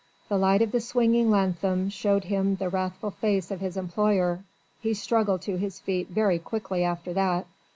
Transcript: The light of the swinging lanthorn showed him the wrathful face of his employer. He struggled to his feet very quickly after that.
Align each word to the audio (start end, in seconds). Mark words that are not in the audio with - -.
The 0.29 0.37
light 0.39 0.63
of 0.63 0.71
the 0.71 0.79
swinging 0.81 1.29
lanthorn 1.29 1.89
showed 1.91 2.23
him 2.23 2.55
the 2.55 2.69
wrathful 2.69 3.11
face 3.11 3.51
of 3.51 3.59
his 3.59 3.77
employer. 3.77 4.43
He 4.81 4.95
struggled 4.95 5.43
to 5.43 5.57
his 5.59 5.79
feet 5.79 6.09
very 6.09 6.39
quickly 6.39 6.83
after 6.83 7.13
that. 7.13 7.45